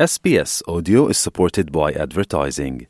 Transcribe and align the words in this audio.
SBS 0.00 0.62
Audio 0.66 1.06
is 1.08 1.18
supported 1.18 1.70
by 1.70 1.92
advertising. 2.00 2.86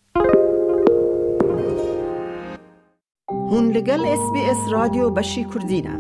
هون 3.31 3.65
لگل 3.77 4.01
SBS 4.01 4.73
رادیو 4.73 5.11
بەشی 5.11 5.45
کوردینە. 5.45 5.97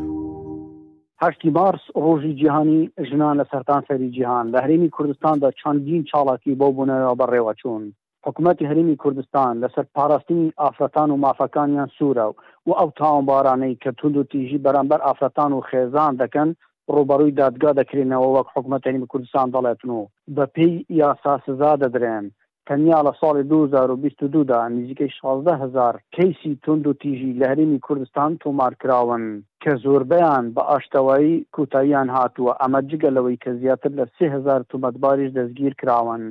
هەشتی 1.23 1.51
مارس 1.51 1.81
ڕۆژی 1.95 2.35
جیهانی 2.39 2.91
ژنان 3.11 3.41
لە 3.43 3.47
سەران 3.51 3.83
سەری 3.89 4.11
جیهان 4.11 4.51
لە 4.55 4.61
هەرێمی 4.63 4.91
کوردستاندا 4.91 5.51
چەندین 5.63 6.03
چاڵاکی 6.05 6.55
بۆ 6.61 6.67
بوونەوە 6.71 7.15
بەڕێوە 7.21 7.55
چوون. 7.61 7.93
حکوومەتتی 8.27 8.67
هەرمی 8.71 8.97
کوردستان 8.97 9.57
لەسەر 9.67 9.85
پاراستنی 9.95 10.53
ئافرەتان 10.61 11.11
و 11.11 11.17
مافەکانیان 11.25 11.89
سوورە 11.97 12.27
و 12.67 12.71
ئەو 12.79 12.91
تاوان 12.97 13.25
بارانەی 13.27 13.79
کە 13.83 13.91
تونند 13.99 14.17
و 14.17 14.25
تیژی 14.25 14.59
بەرامبەر 14.65 15.01
ئافرەتان 15.07 15.53
و 15.53 15.61
خێزان 15.71 16.15
دەکەن 16.23 16.51
ڕوبەڕووی 16.97 17.37
دادگا 17.43 17.71
دەکرێنەوە 17.81 18.29
وەک 18.37 18.49
حکوومەتەنی 18.55 19.09
کوردستان 19.13 19.47
دەڵێتنەوە 19.55 20.05
بە 20.35 20.45
پێی 20.55 20.75
یاسا 21.01 21.35
سزا 21.47 21.73
دەدرێن 21.85 22.25
تەنیا 22.69 23.01
لە 23.07 23.13
ساڵی 23.21 23.43
2022 23.43 24.45
دا 24.51 24.61
نزیکەی 24.75 25.15
16هزار 25.19 25.95
کەیسی 26.17 26.53
تند 26.65 26.85
و 26.87 26.93
تیژی 27.03 27.37
لە 27.41 27.47
هەرمی 27.51 27.81
کوردستان 27.87 28.31
تۆمارکراون 28.43 29.25
کە 29.63 29.73
زۆربیان 29.85 30.45
بە 30.55 30.63
ئاشتەوایی 30.71 31.45
کوتاییان 31.55 32.09
هاتووە 32.17 32.53
ئەمە 32.61 32.81
جگەلەوەی 32.91 33.41
کە 33.45 33.51
زیاتر 33.61 33.93
لە 33.99 34.05
30هزار 34.17 34.61
تومەتباریش 34.71 35.31
دەستگیر 35.39 35.73
کراون 35.81 36.23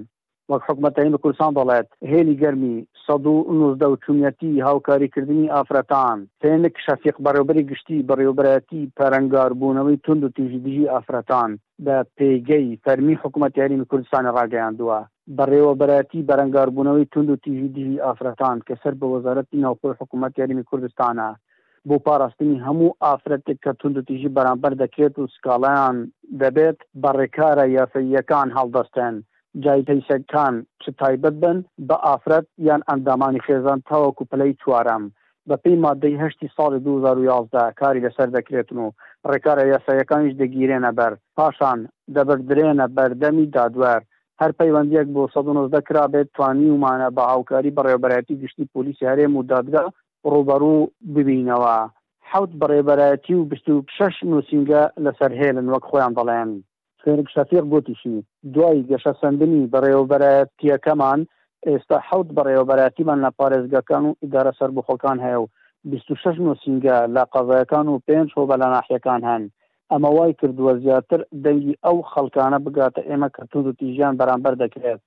وەک 0.51 0.63
حکومەتەین 0.69 1.11
بە 1.13 1.19
کوردستان 1.23 1.51
دەڵێت 1.57 1.89
هێلی 2.11 2.39
گەرمی 2.41 2.75
سەد 3.05 3.25
و 3.31 3.35
نوزدە 3.59 3.87
و 3.89 3.99
چونەتی 4.03 4.63
هاوکاریکردنی 4.67 5.51
ئافرەتان 5.55 6.17
تێنک 6.41 6.75
شەفیق 6.85 7.17
بەڕێوبەری 7.25 7.67
گشتی 7.71 8.05
بەڕێوبەتی 8.09 8.89
پەرەنگاربوونەوەی 8.97 10.01
تونند 10.05 10.23
و 10.25 10.33
تیژی 10.37 10.59
دیژی 10.65 10.89
ئافرەتان 10.93 11.51
بە 11.85 11.95
پێگەی 12.17 12.77
فەرمی 12.83 13.15
حکوومەت 13.23 13.53
یاریمی 13.61 13.89
کوردستان 13.91 14.23
ڕاگەیاندووە 14.37 14.99
بەڕێوەبەتی 15.37 16.25
بەرەنگاربوونەوەی 16.29 17.09
تونند 17.13 17.29
و 17.33 17.41
تیژی 17.45 17.69
دیژی 17.75 18.01
ئافرەتان 18.05 18.57
کە 18.67 18.75
سەر 18.81 18.93
بە 18.99 19.05
وەزارەتی 19.13 19.63
ناوپۆی 19.65 19.97
حکوومەت 19.99 20.33
یاریمی 20.39 20.65
کوردستانە 20.69 21.29
بۆ 21.87 21.95
پاراستنی 22.05 22.61
هەموو 22.65 22.95
ئافرەتێک 23.05 23.57
کە 23.65 23.71
تونند 23.79 23.97
و 23.97 24.05
تیژی 24.09 24.33
بەرامبەر 24.37 24.73
دەکرێت 24.81 25.15
و 25.19 25.29
سکاڵیان 25.35 25.95
دەبێت 26.41 26.79
بەڕێکارە 27.03 27.65
یافەیەکان 27.77 28.47
هەڵدەستێن 28.57 29.15
جایتەیشەکان 29.59 30.59
چ 30.83 30.89
تایبەت 30.99 31.33
بن 31.43 31.57
بە 31.87 31.95
ئافرەت 32.05 32.45
یان 32.67 32.81
ئەندامانی 32.89 33.43
خێزان 33.45 33.79
تاوەکو 33.89 34.27
پلەی 34.31 34.57
چوارم 34.61 35.03
بەپی 35.49 35.75
مادەی 35.85 36.19
هشتی 36.23 36.49
ساڵی 36.55 36.79
2011 36.79 37.73
کاری 37.79 38.01
لەسەر 38.07 38.27
دەکرێتن 38.37 38.77
و 38.81 38.87
ڕێکارە 39.29 39.63
یاسایەکانیش 39.73 40.33
دەگیرێنە 40.41 40.91
بەر 40.99 41.11
پاشان 41.35 41.79
دەبدرێنە 42.15 42.85
بەردەمی 42.95 43.45
دادوەر 43.55 43.99
هەر 44.41 44.51
پەیوەندیەک 44.59 45.07
بۆ 45.13 45.21
1990 45.35 45.87
کرا 45.87 46.05
بێت 46.13 46.27
توانی 46.35 46.67
ومانە 46.71 47.09
بە 47.15 47.23
هاوکاری 47.31 47.75
بەڕێبەتی 47.77 48.39
گشتی 48.43 48.69
پلیسی 48.73 49.07
هەرێم 49.09 49.33
و 49.35 49.43
دادگا 49.51 49.83
ڕوبەرو 50.31 50.77
ببینەوە 51.13 51.77
حوت 52.29 52.51
بەڕێبەتی 52.61 53.33
و 53.37 53.43
26 53.51 54.15
نووسنگە 54.29 54.83
لەسەر 55.05 55.31
هێلن 55.39 55.67
وەک 55.73 55.83
خۆیان 55.89 56.13
دەڵێن 56.17 56.51
فێنک 57.03 57.27
شەفیق 57.35 57.65
گوتیشی 57.73 58.15
دوای 58.53 58.85
گەشە 58.89 59.13
سندنی 59.21 59.69
بەڕێوەبەرەتیەکەمان 59.73 61.19
ئێستا 61.67 61.97
حوت 62.07 62.27
بەڕێوەبەرەتیمان 62.37 63.19
لە 63.25 63.31
پارێزگەکان 63.37 64.03
و 64.05 64.11
ئیدارە 64.23 64.51
سەر 64.59 64.69
بخۆکان 64.77 65.17
هەیە 65.25 65.39
و 65.43 65.49
26 65.91 66.35
نووسنگە 66.45 66.97
لە 67.15 67.23
قەزایەکان 67.33 67.85
و 67.89 68.01
پێنج 68.07 68.29
هۆ 68.37 68.41
بە 68.49 68.55
لە 68.61 68.67
ناحیەکان 68.75 69.21
هەن 69.29 69.43
ئەمە 69.91 70.09
وای 70.17 70.33
کردووە 70.39 70.73
زیاتر 70.83 71.19
دەنگی 71.43 71.75
ئەو 71.85 71.97
خەڵکانە 72.11 72.57
بگاتە 72.65 73.01
ئێمە 73.09 73.29
کەتون 73.35 73.63
و 73.67 73.75
تیژیان 73.79 74.13
بەرامبەر 74.19 74.53
دەکرێت 74.63 74.99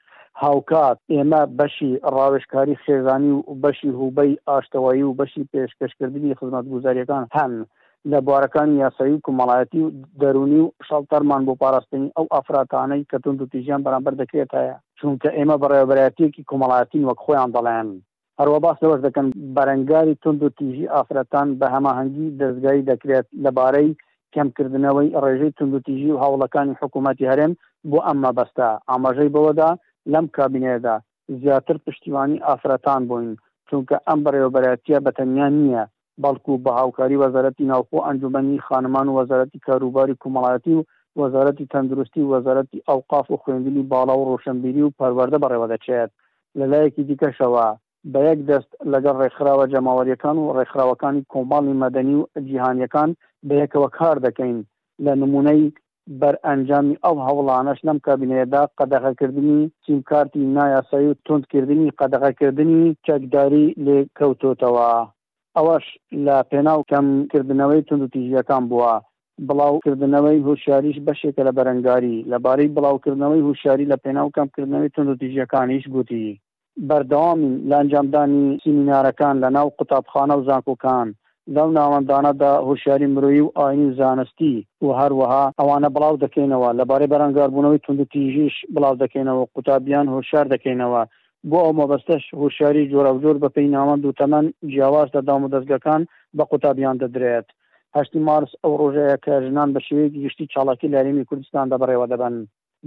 هاوکات 0.42 0.98
ئێمە 1.14 1.42
بەشی 1.58 1.92
ڕاوشکاری 2.14 2.80
خێزانی 2.84 3.32
و 3.36 3.40
بەشی 3.62 3.90
هوبەی 3.98 4.32
ئاشتەوایی 4.48 5.04
و 5.08 5.16
بەشی 5.20 5.48
پێشکەشکردنی 5.52 6.36
خزمەت 6.40 6.64
گوزاریەکان 6.72 7.24
هەن 7.36 7.52
لە 8.12 8.18
بوارەکانی 8.26 8.76
یاسایی 8.84 9.22
کومەڵایەتی 9.26 9.80
و 9.84 9.88
دەرونی 10.20 10.60
و 10.64 10.72
شەڵتەرمان 10.88 11.42
بۆ 11.46 11.54
پاراستنی 11.62 12.12
ئەو 12.16 12.26
ئافراتانەی 12.34 13.06
کە 13.10 13.16
تند 13.24 13.38
و 13.42 13.50
تیژیان 13.52 13.80
بەرامبەر 13.86 14.14
دەکرێتە 14.22 14.62
چونکە 14.98 15.28
ئێمە 15.36 15.56
بەڕێوەبەتەیەکی 15.62 16.46
کومەڵایەتین 16.50 17.04
وەک 17.08 17.18
خۆیان 17.24 17.50
دەڵێن 17.56 17.88
هەروە 18.40 18.58
باس 18.64 18.76
لەوەش 18.84 19.00
دەکەن 19.06 19.26
بەرەنگاری 19.56 20.14
تند 20.22 20.40
و 20.42 20.54
تیژی 20.58 20.90
ئافرەتان 20.94 21.48
بە 21.60 21.66
هەماهەنگی 21.74 22.26
دەستگایی 22.40 22.86
دەکرێت 22.90 23.26
لەبارەی 23.44 23.90
کەمکردنەوەی 24.34 25.08
ڕێژەی 25.22 25.52
تند 25.58 25.72
و 25.74 25.82
تیژی 25.86 26.10
و 26.12 26.20
هەوڵەکانی 26.24 26.78
حکوومەتتی 26.80 27.30
هەرێم 27.30 27.52
بۆ 27.90 27.98
ئەممە 28.06 28.30
بەستە 28.38 28.68
ئاماژەی 28.90 29.32
بەوەدا 29.34 29.70
لەم 30.12 30.26
کابینێدا 30.36 30.96
زیاتر 31.42 31.76
پشتیوانی 31.86 32.42
ئافرەتان 32.48 33.02
بووین 33.08 33.32
چونکە 33.68 33.96
ئەم 34.08 34.18
بەڕێوەبەتە 34.24 34.96
بەتەنیا 35.06 35.48
نییە 35.58 35.84
بەڵکو 36.22 36.52
بە 36.64 36.70
هاوکاری 36.78 37.20
وەزارەتی 37.24 37.64
ناوخۆ 37.72 37.98
ئەنجومەنی 38.06 38.62
خانمان 38.66 39.06
و 39.08 39.14
وەزارەتی 39.18 39.62
کاروباری 39.66 40.18
کومەڵایەتی 40.22 40.74
و 40.78 40.82
وەزارەتی 41.22 41.68
تەندروستی 41.72 42.28
وەزارەتی 42.32 42.82
ئەوقاف 42.88 43.26
و 43.30 43.40
خوێندنی 43.42 43.88
باڵا 43.92 44.14
و 44.18 44.28
ڕۆشنبیری 44.30 44.82
و 44.84 44.94
پەروەەردە 44.98 45.38
بەڕێوەدەچێت 45.44 46.10
لە 46.58 46.64
لایەکی 46.72 47.02
دیکەشەوە 47.08 47.66
بە 48.12 48.20
یەک 48.28 48.40
دەست 48.50 48.70
لەگەڵ 48.92 49.16
ڕێکخراوە 49.22 49.64
جەماوەریەکان 49.72 50.36
و 50.38 50.52
ڕێکخراوەکانی 50.56 51.26
کۆمەڵی 51.32 51.78
مەدەنی 51.82 52.14
و 52.18 52.22
جیهانیەکان 52.48 53.10
بە 53.46 53.54
یەکەوە 53.62 53.88
کار 53.98 54.16
دەکەین 54.26 54.56
لە 55.04 55.12
نمونەی 55.20 55.62
بەرئەنجامی 56.20 57.00
ئەو 57.04 57.16
هەوڵانەش 57.26 57.78
لەم 57.86 57.98
کابینەیەدا 58.06 58.62
قەدەغەکردنی 58.78 59.60
چیمکارتی 59.84 60.42
نایاسایی 60.56 61.08
و 61.10 61.18
تندکردنی 61.26 61.94
قەدەغەکردنی 61.98 62.84
چەکداری 63.06 63.66
لێکەوتۆتەوە. 63.86 64.90
ئەوەش 65.58 65.84
لە 66.26 66.36
پێناو 66.50 66.80
کەمکردنەوەی 66.90 67.84
تونند 67.88 68.02
و 68.06 68.12
تیژیەکان 68.14 68.62
بووە 68.70 68.92
بڵاوکردنەوەی 69.48 70.44
هوشیاریش 70.48 70.96
بەشێکە 71.06 71.42
لە 71.48 71.52
بەرەنگاری 71.58 72.16
لەبارەی 72.32 72.72
بڵاوکردنەوەی 72.76 73.46
هوشیاری 73.48 73.90
لە 73.92 73.96
پێناو 74.04 74.28
کەمکردنەوەی 74.36 74.92
تونند 74.94 75.10
و 75.14 75.18
تیژیەکانیش 75.22 75.84
گوتی 75.94 76.24
بەردەوامی 76.88 77.52
لە 77.68 77.74
ئەنجامدانی 77.80 78.44
سیمینارەکان 78.64 79.34
لە 79.42 79.48
ناو 79.56 79.68
قوتابخانە 79.78 80.34
و 80.38 80.46
زانکۆکان 80.48 81.08
لەو 81.56 81.68
ناوەندانەدا 81.78 82.50
هوشیاری 82.68 83.06
مرۆیی 83.14 83.42
و 83.46 83.52
ئاینی 83.58 83.88
زانستی 84.00 84.54
و 84.84 84.86
هەروەها 85.00 85.44
ئەوانە 85.60 85.88
بڵاو 85.94 86.20
دەکەینەوە 86.24 86.68
لەبارەی 86.80 87.10
بەرەنگاربوونەوەی 87.12 87.82
تونند 87.84 88.00
و 88.00 88.10
تیژیش 88.14 88.54
بڵاو 88.74 88.94
دەکەینەوە 89.02 89.44
قوتابیان 89.54 90.06
هوشار 90.14 90.46
دەکەینەوە 90.54 91.02
بۆ 91.52 91.58
ئەو 91.62 91.72
مەبەستەش 91.78 92.22
هوشیاری 92.40 92.82
جۆراوجۆر 92.92 93.36
بە 93.42 93.48
پێی 93.56 93.68
ناوەند 93.76 94.04
و 94.04 94.16
تەمەەن 94.20 94.46
جیاواز 94.72 95.08
دەدام 95.16 95.40
و 95.42 95.52
دەستگەکان 95.54 96.02
بە 96.36 96.44
قوتابیان 96.50 96.96
دەدرێت 97.02 97.48
هەشتی 97.96 98.18
مارس 98.28 98.52
ئەو 98.62 98.72
ڕۆژەیە 98.82 99.16
کە 99.24 99.34
ژنان 99.46 99.68
بە 99.74 99.80
شێوەیەکی 99.86 100.22
گشتی 100.24 100.50
چاڵاکی 100.52 100.92
لەریمی 100.94 101.24
کوردستان 101.28 101.66
دەبڕێوە 101.72 102.06
دەبن 102.12 102.34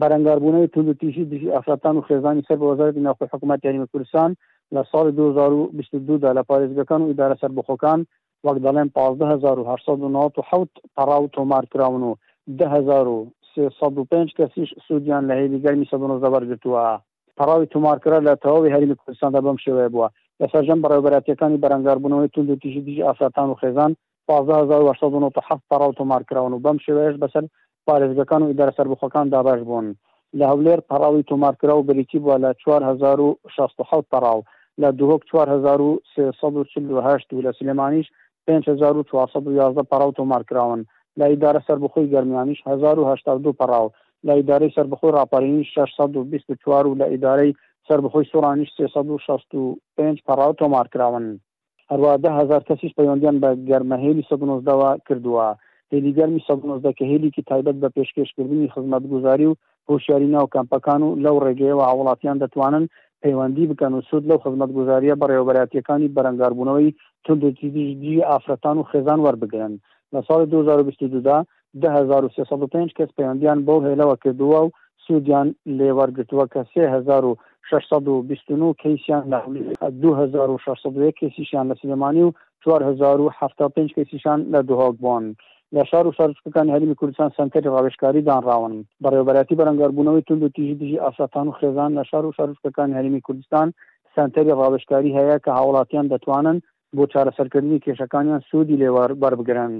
بەرەنگاربوونەوەی 0.02 0.72
تولوتیشی 0.74 1.24
دژی 1.32 1.54
ئافرەتان 1.56 1.96
و 1.98 2.06
خێزانی 2.08 2.46
سەر 2.48 2.58
بە 2.62 2.66
وەزارەتی 2.72 3.04
ناوخۆی 3.08 3.32
حکوومەت 3.34 3.60
یاریمە 3.66 3.88
کوردستان 3.92 4.30
لە 4.76 4.82
ساڵی 4.92 5.12
2022دا 5.20 6.30
لە 6.38 6.44
پارێزگەکان 6.50 7.02
و 7.02 7.10
ئیدارە 7.12 7.36
سەربخۆکان 7.42 8.00
وەک 8.46 8.58
دەڵێن 8.66 8.90
1970 9.22 10.70
پەرا 10.96 11.18
و 11.22 11.26
تۆمار 11.36 11.64
کراون 11.72 12.02
و 12.10 12.14
105 12.50 14.34
کەسیش 14.38 14.70
سوودیان 14.88 15.24
لە 15.30 15.34
هێلی 15.40 15.64
گەرمی 15.66 15.90
سەدەبەرگرتووە 15.92 16.86
پراوی 17.38 17.66
تۆمارکرا 17.74 18.20
لە 18.20 18.36
تەواوی 18.44 18.74
هەرمی 18.74 18.96
کوردستاندا 19.02 19.40
بەم 19.46 19.58
شێوەیە 19.66 19.90
بووە 19.94 20.08
لەسەر 20.42 20.64
ژەم 20.68 20.80
بەڕێوبەتەکانی 20.84 21.62
بەرەنگاربوونەوەی 21.64 22.32
تونند 22.34 22.50
و 22.52 22.60
تیژی 22.62 22.82
دیژی 22.88 23.04
ئاساتان 23.08 23.50
و 23.50 23.56
خێزان 23.62 23.92
1970 24.30 25.62
پراو 25.70 25.92
تۆمارکراون 26.00 26.52
و 26.54 26.60
بەم 26.66 26.78
شێوەیەش 26.86 27.16
بەسەر 27.24 27.44
پارێزگەکان 27.88 28.42
و 28.44 28.50
ئیدارە 28.52 28.74
سەربخۆکان 28.78 29.28
دابش 29.34 29.62
بوون 29.68 29.88
لە 30.40 30.46
هەولێر 30.52 30.80
پراوی 30.90 31.24
تۆمارکرا 31.32 31.74
و 31.78 31.84
بریتی 31.88 32.20
بووە 32.20 32.38
لە 32.44 32.50
1970 32.68 34.06
پراو 34.12 34.44
لە 34.82 34.88
دوهک 35.00 35.22
1940 35.34 37.18
و 37.34 37.42
لە 37.42 37.52
سلێمانیش 37.60 38.08
5411 38.48 39.84
پراو 39.84 40.12
تۆمارکراون 40.14 40.86
لە 41.20 41.24
ئیدارە 41.24 41.62
سەربخۆی 41.70 42.10
گەرمیانیش 42.12 42.68
1970 42.68 43.56
پراو 43.58 43.92
لە 44.26 44.34
ئیدارەی 44.38 44.72
سربەخۆی 44.76 45.14
راپارینی 45.18 45.64
624 45.74 46.88
و 46.88 46.96
لە 46.96 47.02
ئیدارەی 47.12 47.56
سربەخۆی 47.88 48.30
سورانیش 48.32 48.70
365 48.78 50.18
پەراو 50.28 50.54
تۆمار 50.60 50.88
کراون 50.94 51.40
هەروە 51.92 52.18
دههزار 52.24 52.64
کەسیش 52.70 52.92
پەیوەندیان 52.98 53.38
بە 53.42 53.50
گەرمەهێلی 53.70 54.24
1970ەوە 54.30 54.90
کردووە 55.08 55.50
هێلی 55.92 56.12
گەرمی 56.18 56.42
1970 56.44 56.96
کە 56.98 57.06
هێلیکی 57.12 57.42
تایبەت 57.50 57.76
بە 57.82 57.90
پێشکەشکردنی 57.96 58.72
خزمەتگوزاری 58.76 59.46
و 59.50 59.54
هۆشیاری 59.90 60.28
ناو 60.36 60.48
کەمپەکان 60.56 61.02
و 61.04 61.10
لەو 61.24 61.38
ڕێگەیەوە 61.44 61.86
وڵاتیان 61.98 62.38
دەتوانن 62.44 62.86
پەیوەندی 63.24 63.68
بکەن 63.72 63.94
و 63.94 64.02
سود 64.10 64.24
لەو 64.30 64.40
خزمەت 64.46 64.72
گوزاریە 64.78 65.16
بەڕێوەبەتیەکانی 65.22 66.14
بەرەنگاربوونەوەی 66.16 66.90
تندجی 67.26 68.24
ئافرەتان 68.30 68.76
و 68.78 68.88
خێزان 68.90 69.20
وەربگرن 69.26 69.74
لە 70.14 70.20
ساڵی 70.28 70.46
2022دا 70.52 71.38
1995 71.76 72.94
کەس 72.98 73.10
پەیوەندیان 73.18 73.60
بۆ 73.68 73.76
هێلەوە 73.88 74.16
کردووە 74.24 74.60
و 74.64 74.72
سوودیان 75.08 75.48
لێوەرگتووە 75.80 76.46
کە 76.54 76.62
1629 76.76 78.74
کەیسیان 78.84 79.24
لە 79.32 79.40
2600 80.02 81.14
کەسیشیان 81.20 81.66
لە 81.72 81.76
سلێمانی 81.82 82.24
و 82.26 82.32
1975 82.68 83.94
کەسیشان 83.98 84.40
لە 84.54 84.60
دوهاک 84.70 84.96
بوون. 85.02 85.26
لە 85.76 85.84
شار 85.92 86.06
و 86.08 86.12
شارچەکانی 86.18 86.74
هەرمی 86.76 86.96
کوردستان 87.00 87.30
سنتەری 87.38 87.72
ڕاوشکاری 87.76 88.22
دانراون 88.28 88.74
بەڕێوبەتی 89.04 89.58
بەرەنگاربوونەوەی 89.60 90.24
تند 90.28 90.44
و 90.44 90.50
تیژی 90.56 90.76
دژی 90.82 91.00
ئاساتان 91.04 91.48
و 91.48 91.54
خێزان 91.60 91.92
لە 91.98 92.04
شار 92.10 92.26
و 92.26 92.32
شارچەکانی 92.38 92.98
هەرمی 93.00 93.22
کوردستان 93.28 93.68
سنتەری 94.16 94.56
ڕاوشکاری 94.62 95.16
هەیە 95.18 95.38
کە 95.46 95.52
هاوڵاتیان 95.58 96.06
دەتوانن 96.14 96.58
بۆ 96.96 97.04
چارەسەرکردنی 97.14 97.82
کێشەکانیان 97.86 98.42
سوودی 98.50 98.80
لێوار 98.82 99.12
بربگرن 99.22 99.74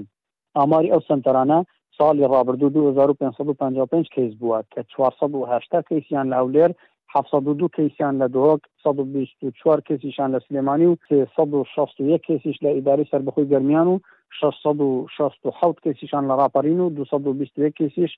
ئاماری 0.56 0.92
ئەو 0.92 1.00
سنتەرانە 1.08 1.60
ساڵی 2.00 2.26
ڕابردوو 2.30 2.90
2555 2.96 4.10
کەیس 4.16 4.34
بووە 4.42 4.58
کە 4.74 4.82
480 4.96 5.82
کەیسیان 5.90 6.28
لەولێر 6.34 6.74
702 7.14 7.68
کەیسیان 7.76 8.14
لە 8.22 8.26
دۆک 8.36 8.60
124 8.86 9.80
کەسیشان 9.88 10.30
لە 10.36 10.40
سلێمانی 10.46 10.86
و 10.88 10.94
1661 11.12 12.26
کەسیش 12.28 12.56
لە 12.66 12.70
ئیداری 12.78 13.08
سربەخۆی 13.12 13.50
گەرمیان 13.52 13.86
و 13.92 13.96
1667 14.42 15.82
کەسیشان 15.86 16.24
لە 16.30 16.34
راپەرین 16.40 16.80
و 16.84 16.90
221 17.00 17.74
کەسیش 17.80 18.12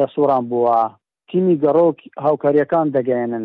لە 0.00 0.04
سووران 0.14 0.44
بووە 0.52 0.80
تیمی 1.28 1.56
گەڕۆک 1.62 1.98
هاوکاریەکان 2.26 2.86
دەگەێنن 2.96 3.44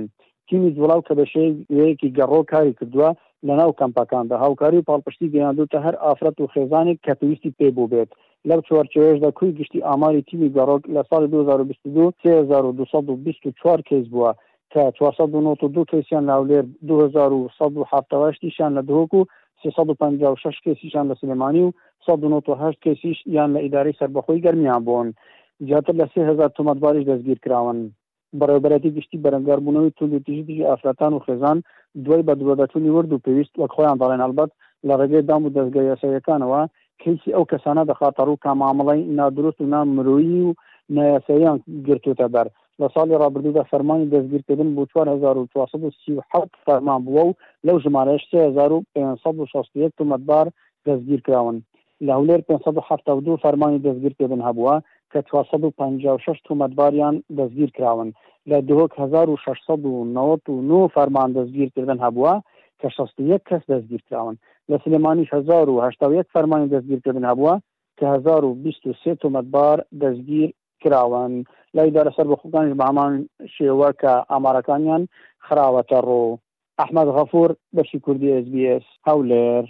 تیمی 0.49 0.69
جوڵاو 0.77 1.01
کە 1.07 1.13
بەشەیەکی 1.19 2.13
گەڕۆ 2.17 2.39
کاری 2.51 2.73
کردووە 2.79 3.09
لەناو 3.47 3.73
کەمپەکاندا 3.79 4.35
هاوکاری 4.43 4.77
و 4.79 4.87
پاڵپشتی 4.91 5.31
گەیاندوتە 5.33 5.77
هەر 5.85 5.95
ئافرەت 6.05 6.37
و 6.39 6.47
خێزانێک 6.53 6.97
کە 7.05 7.13
پێویستی 7.19 7.55
پێ 7.59 7.67
بوو 7.75 7.89
بێت 7.91 8.09
لەو 8.49 8.59
چوارچێشدا 8.67 9.29
کوی 9.37 9.55
گشتی 9.59 9.85
ئاماری 9.87 10.25
تیمی 10.29 10.53
گەڕۆک 10.55 10.83
لە 10.95 11.01
ساڵی 11.09 11.27
2022 11.27 12.11
3224 12.23 13.79
کەس 13.89 14.05
بووە 14.13 14.31
کە 14.73 14.83
492 14.91 15.85
کەسیان 15.91 16.25
ناولێر 16.29 16.65
2170شتیشان 16.89 18.71
لە 18.77 18.81
دۆک 18.89 19.11
و 19.17 19.25
356 19.61 20.57
کەسیشان 20.65 21.05
لە 21.11 21.15
سلمانانی 21.21 21.63
و 21.65 21.69
1970 22.01 22.79
کەسیش 22.85 23.17
یان 23.35 23.49
لە 23.57 23.61
ئیداری 23.63 23.97
سربەخۆی 23.99 24.41
گەرمیان 24.45 24.81
بوون 24.87 25.09
زیاتر 25.67 25.93
لە 26.01 26.05
3000 26.13 26.49
تۆمەتباریش 26.57 27.05
دەستگیر 27.09 27.39
کراون 27.43 27.77
بەڕێبەتی 28.39 28.93
گشتی 28.95 29.21
بەرەنگاربوونەوەی 29.23 29.95
تولی 29.97 30.19
تیژ 30.25 30.39
دیژی 30.47 30.65
ئافرەتان 30.69 31.11
و 31.13 31.19
خێزان 31.25 31.57
دوای 32.05 32.23
بە 32.27 32.33
دووەدەتونی 32.39 32.89
ورد 32.95 33.11
و 33.13 33.21
پێویست 33.25 33.53
وەک 33.59 33.71
خۆیان 33.77 33.97
دەڵێن 34.01 34.21
البەت 34.27 34.51
لە 34.87 34.93
ڕێگەی 34.99 35.25
دام 35.29 35.41
و 35.45 35.53
دەستگای 35.57 35.89
یاسایەکانەوە 35.91 36.61
کەیسی 37.01 37.33
ئەو 37.35 37.45
کەسانە 37.51 37.83
دەخاتە 37.91 38.21
ڕوو 38.27 38.41
کا 38.43 38.51
مامەڵی 38.61 39.01
نادرست 39.19 39.59
و 39.61 39.69
نامرۆیی 39.73 40.41
و 40.47 40.53
نایاساییان 40.95 41.57
گرتوتە 41.87 42.27
دەر 42.35 42.47
لە 42.79 42.87
ساڵی 42.93 43.19
ڕابردوودا 43.21 43.63
فەرمانی 43.71 44.09
دەستگیرکردن 44.13 44.69
بۆ 44.75 44.83
1970 44.95 46.49
فەرمان 46.65 46.99
بووە 47.05 47.23
و 47.27 47.33
لەو 47.65 47.77
ژمارەش 47.83 48.23
1960 48.33 49.93
تومەتبار 49.97 50.45
دەستگیر 50.85 51.21
کراون 51.27 51.57
لە 52.07 52.11
هولێر 52.17 52.41
572 52.49 53.35
فەرمانی 53.43 53.79
دەستگیرکردن 53.85 54.41
هەبووە 54.47 54.75
کە 55.11 55.19
456 55.29 56.41
تومەتباریان 56.47 57.21
دەستگیر 57.39 57.71
کراون 57.77 58.09
لە 58.49 58.57
دهۆک 58.67 58.91
1699 58.99 60.87
فەرمان 60.95 61.29
دەستگیرکردن 61.37 61.99
هەبووە 62.05 62.33
کە 62.79 62.87
61 62.95 63.41
کەس 63.49 63.61
دەستگیر 63.71 64.01
کراون 64.09 64.35
لە 64.71 64.75
سلمانیش 64.83 65.29
1970 65.33 66.25
فەرمانی 66.33 66.67
دەستگیرکردن 66.73 67.25
هەبووە 67.31 67.55
کە 67.99 68.03
1920 68.03 69.15
تومەتبار 69.23 69.77
دەستگیر 70.01 70.49
کراون 70.83 71.33
لای 71.75 71.89
دارە 71.95 72.11
سەر 72.17 72.25
بە 72.31 72.35
خوکانش 72.41 72.73
بەمان 72.81 73.13
شێوە 73.55 73.89
کە 74.01 74.13
ئامارەکانیان 74.31 75.03
خراوەتە 75.47 75.99
ڕۆ 76.07 76.23
ئەحمد 76.79 77.07
غەفور 77.15 77.49
بەشی 77.75 77.99
کوردی 78.05 78.29
SسBS 78.43 78.85
هەولێر 79.07 79.63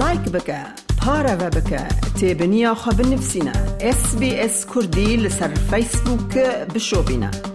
لایک 0.00 0.24
بکە. 0.34 0.82
پارە 1.06 1.34
بە 1.40 1.48
بکە 1.54 1.80
اس 3.88 4.04
بی 4.20 4.30
اس 4.36 4.56
کردی 4.74 5.16
لسر 5.16 5.48
فیسبوک 5.70 6.34
بشو 6.74 7.02
بینه 7.06 7.51